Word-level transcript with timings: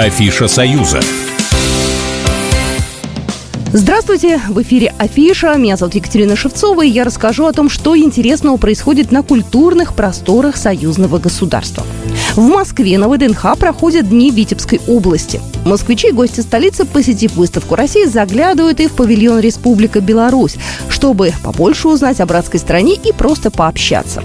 Афиша 0.00 0.48
«Союза». 0.48 0.98
Здравствуйте! 3.70 4.40
В 4.48 4.62
эфире 4.62 4.94
Афиша. 4.96 5.54
Меня 5.56 5.76
зовут 5.76 5.94
Екатерина 5.94 6.36
Шевцова, 6.36 6.82
и 6.82 6.88
я 6.88 7.04
расскажу 7.04 7.44
о 7.44 7.52
том, 7.52 7.68
что 7.68 7.94
интересного 7.94 8.56
происходит 8.56 9.12
на 9.12 9.22
культурных 9.22 9.92
просторах 9.92 10.56
союзного 10.56 11.18
государства. 11.18 11.84
В 12.34 12.40
Москве 12.48 12.96
на 12.96 13.10
ВДНХ 13.10 13.58
проходят 13.58 14.08
Дни 14.08 14.30
Витебской 14.30 14.80
области. 14.88 15.38
Москвичи 15.66 16.08
и 16.08 16.12
гости 16.12 16.40
столицы, 16.40 16.86
посетив 16.86 17.34
выставку 17.34 17.74
России, 17.74 18.06
заглядывают 18.06 18.80
и 18.80 18.88
в 18.88 18.92
павильон 18.92 19.40
Республика 19.40 20.00
Беларусь, 20.00 20.56
чтобы 20.88 21.34
побольше 21.42 21.88
узнать 21.88 22.20
о 22.20 22.26
братской 22.26 22.58
стране 22.58 22.94
и 22.94 23.12
просто 23.12 23.50
пообщаться. 23.50 24.22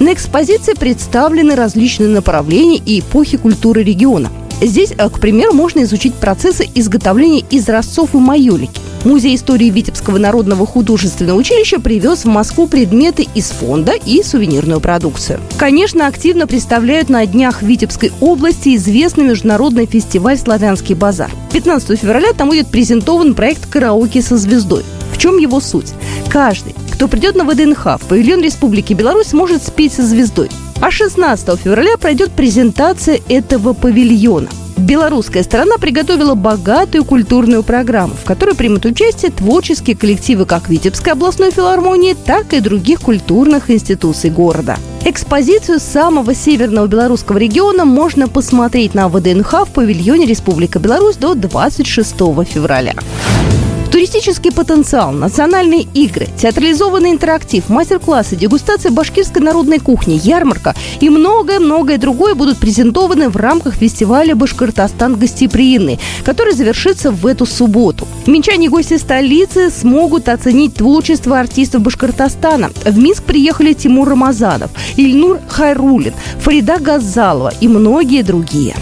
На 0.00 0.12
экспозиции 0.14 0.74
представлены 0.74 1.54
различные 1.54 2.08
направления 2.08 2.78
и 2.78 2.98
эпохи 2.98 3.36
культуры 3.36 3.84
региона. 3.84 4.32
Здесь, 4.62 4.92
э, 4.96 5.08
к 5.08 5.18
примеру, 5.18 5.52
можно 5.52 5.82
изучить 5.82 6.14
процессы 6.14 6.68
изготовления 6.74 7.44
изразцов 7.50 8.14
и 8.14 8.18
майолики. 8.18 8.80
Музей 9.04 9.34
истории 9.34 9.68
Витебского 9.70 10.18
народного 10.18 10.64
художественного 10.64 11.36
училища 11.36 11.80
привез 11.80 12.24
в 12.24 12.28
Москву 12.28 12.68
предметы 12.68 13.26
из 13.34 13.50
фонда 13.50 13.94
и 13.94 14.22
сувенирную 14.22 14.80
продукцию. 14.80 15.40
Конечно, 15.58 16.06
активно 16.06 16.46
представляют 16.46 17.08
на 17.08 17.26
днях 17.26 17.62
Витебской 17.62 18.12
области 18.20 18.76
известный 18.76 19.24
международный 19.24 19.86
фестиваль 19.86 20.38
«Славянский 20.38 20.94
базар». 20.94 21.32
15 21.52 21.98
февраля 21.98 22.32
там 22.32 22.48
будет 22.48 22.68
презентован 22.68 23.34
проект 23.34 23.66
«Караоке 23.66 24.22
со 24.22 24.36
звездой». 24.36 24.84
В 25.12 25.18
чем 25.18 25.38
его 25.38 25.60
суть? 25.60 25.92
Каждый, 26.28 26.74
кто 26.92 27.08
придет 27.08 27.34
на 27.34 27.44
ВДНХ 27.44 27.98
в 28.00 28.06
павильон 28.08 28.40
Республики 28.40 28.92
Беларусь, 28.92 29.28
сможет 29.28 29.64
спеть 29.64 29.94
со 29.94 30.06
звездой. 30.06 30.48
А 30.82 30.90
16 30.90 31.60
февраля 31.60 31.96
пройдет 31.96 32.32
презентация 32.32 33.20
этого 33.28 33.72
павильона. 33.72 34.48
Белорусская 34.76 35.44
сторона 35.44 35.78
приготовила 35.78 36.34
богатую 36.34 37.04
культурную 37.04 37.62
программу, 37.62 38.14
в 38.14 38.24
которой 38.24 38.56
примут 38.56 38.84
участие 38.84 39.30
творческие 39.30 39.96
коллективы 39.96 40.44
как 40.44 40.68
Витебской 40.68 41.12
областной 41.12 41.52
филармонии, 41.52 42.16
так 42.26 42.52
и 42.52 42.58
других 42.58 43.00
культурных 43.00 43.70
институций 43.70 44.30
города. 44.30 44.76
Экспозицию 45.04 45.78
самого 45.78 46.34
северного 46.34 46.88
белорусского 46.88 47.38
региона 47.38 47.84
можно 47.84 48.26
посмотреть 48.26 48.92
на 48.92 49.08
ВДНХ 49.08 49.68
в 49.68 49.72
павильоне 49.72 50.26
Республика 50.26 50.80
Беларусь 50.80 51.14
до 51.14 51.36
26 51.36 52.10
февраля. 52.44 52.94
Туристический 53.92 54.50
потенциал, 54.50 55.12
национальные 55.12 55.82
игры, 55.82 56.26
театрализованный 56.38 57.10
интерактив, 57.10 57.68
мастер-классы, 57.68 58.36
дегустация 58.36 58.90
башкирской 58.90 59.42
народной 59.42 59.80
кухни, 59.80 60.18
ярмарка 60.22 60.74
и 61.00 61.10
многое-многое 61.10 61.98
другое 61.98 62.34
будут 62.34 62.56
презентованы 62.56 63.28
в 63.28 63.36
рамках 63.36 63.74
фестиваля 63.74 64.34
«Башкортостан 64.34 65.16
гостеприимный», 65.16 66.00
который 66.24 66.54
завершится 66.54 67.10
в 67.10 67.26
эту 67.26 67.44
субботу. 67.44 68.08
Минчане 68.26 68.66
и 68.66 68.68
гости 68.70 68.96
столицы 68.96 69.68
смогут 69.70 70.30
оценить 70.30 70.74
творчество 70.76 71.38
артистов 71.38 71.82
Башкортостана. 71.82 72.70
В 72.86 72.98
Минск 72.98 73.24
приехали 73.24 73.74
Тимур 73.74 74.08
Рамазанов, 74.08 74.70
Ильнур 74.96 75.38
Хайрулин, 75.48 76.14
Фарида 76.40 76.78
Газалова 76.78 77.52
и 77.60 77.68
многие 77.68 78.22
другие. 78.22 78.74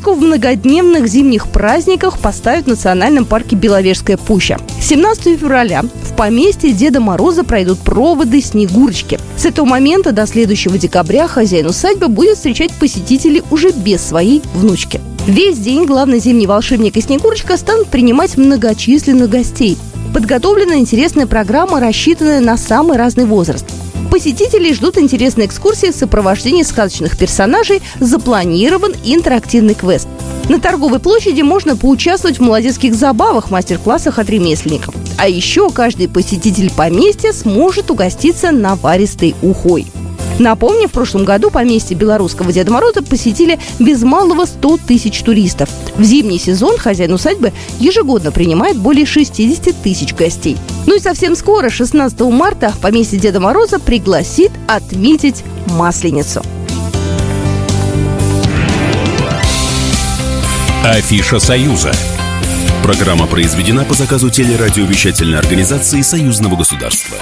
Точку 0.00 0.14
в 0.14 0.22
многодневных 0.22 1.06
зимних 1.08 1.48
праздниках 1.48 2.20
поставят 2.20 2.64
в 2.64 2.68
национальном 2.68 3.26
парке 3.26 3.54
Беловежская 3.54 4.16
пуща. 4.16 4.58
17 4.80 5.38
февраля 5.38 5.82
в 5.82 6.16
поместье 6.16 6.72
Деда 6.72 7.00
Мороза 7.00 7.44
пройдут 7.44 7.80
проводы 7.80 8.40
Снегурочки. 8.40 9.20
С 9.36 9.44
этого 9.44 9.66
момента 9.66 10.12
до 10.12 10.26
следующего 10.26 10.78
декабря 10.78 11.28
хозяин 11.28 11.66
усадьбы 11.66 12.08
будет 12.08 12.38
встречать 12.38 12.72
посетителей 12.72 13.42
уже 13.50 13.72
без 13.72 14.00
своей 14.00 14.40
внучки. 14.54 15.02
Весь 15.26 15.58
день 15.58 15.84
главный 15.84 16.18
зимний 16.18 16.46
волшебник 16.46 16.96
и 16.96 17.02
Снегурочка 17.02 17.58
станут 17.58 17.88
принимать 17.88 18.38
многочисленных 18.38 19.28
гостей. 19.28 19.76
Подготовлена 20.14 20.76
интересная 20.76 21.26
программа, 21.26 21.78
рассчитанная 21.78 22.40
на 22.40 22.56
самый 22.56 22.96
разный 22.96 23.26
возраст– 23.26 23.66
Посетителей 24.10 24.74
ждут 24.74 24.98
интересные 24.98 25.46
экскурсии 25.46 25.92
в 25.92 25.94
сопровождении 25.94 26.64
сказочных 26.64 27.16
персонажей, 27.16 27.80
запланирован 28.00 28.92
интерактивный 29.04 29.74
квест. 29.74 30.08
На 30.48 30.60
торговой 30.60 30.98
площади 30.98 31.42
можно 31.42 31.76
поучаствовать 31.76 32.38
в 32.38 32.42
молодецких 32.42 32.94
забавах, 32.94 33.52
мастер-классах 33.52 34.18
от 34.18 34.28
ремесленников. 34.28 34.94
А 35.16 35.28
еще 35.28 35.70
каждый 35.70 36.08
посетитель 36.08 36.72
поместья 36.72 37.32
сможет 37.32 37.90
угоститься 37.90 38.50
наваристой 38.50 39.36
ухой. 39.42 39.86
Напомню, 40.40 40.88
в 40.88 40.92
прошлом 40.92 41.26
году 41.26 41.50
поместье 41.50 41.94
белорусского 41.94 42.50
Деда 42.50 42.72
Мороза 42.72 43.02
посетили 43.02 43.58
без 43.78 44.02
малого 44.02 44.46
100 44.46 44.78
тысяч 44.86 45.20
туристов. 45.20 45.68
В 45.96 46.02
зимний 46.02 46.38
сезон 46.38 46.78
хозяин 46.78 47.12
усадьбы 47.12 47.52
ежегодно 47.78 48.32
принимает 48.32 48.78
более 48.78 49.04
60 49.04 49.82
тысяч 49.82 50.14
гостей. 50.14 50.56
Ну 50.86 50.96
и 50.96 50.98
совсем 50.98 51.36
скоро, 51.36 51.68
16 51.68 52.18
марта, 52.20 52.72
поместье 52.80 53.18
Деда 53.18 53.38
Мороза 53.38 53.78
пригласит 53.78 54.50
отметить 54.66 55.44
Масленицу. 55.66 56.42
Афиша 60.82 61.38
«Союза». 61.38 61.92
Программа 62.82 63.26
произведена 63.26 63.84
по 63.84 63.92
заказу 63.92 64.30
телерадиовещательной 64.30 65.38
организации 65.38 66.00
Союзного 66.00 66.56
государства. 66.56 67.18